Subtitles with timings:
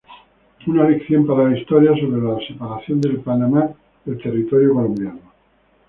[0.65, 3.69] Una lección para la historia" sobre la separación de Panamá
[4.03, 5.19] del territorio colombiano.